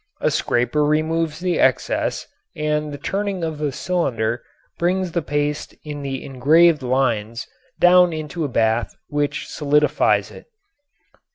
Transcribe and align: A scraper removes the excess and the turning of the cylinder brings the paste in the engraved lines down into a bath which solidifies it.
A 0.19 0.31
scraper 0.31 0.83
removes 0.83 1.39
the 1.41 1.59
excess 1.59 2.25
and 2.55 2.91
the 2.91 2.97
turning 2.97 3.43
of 3.43 3.59
the 3.59 3.71
cylinder 3.71 4.41
brings 4.79 5.11
the 5.11 5.21
paste 5.21 5.75
in 5.85 6.01
the 6.01 6.25
engraved 6.25 6.81
lines 6.81 7.45
down 7.79 8.11
into 8.11 8.43
a 8.43 8.47
bath 8.49 8.95
which 9.09 9.47
solidifies 9.47 10.31
it. 10.31 10.47